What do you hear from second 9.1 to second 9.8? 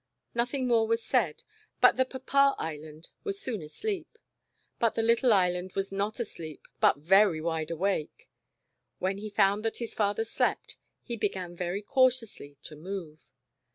he found that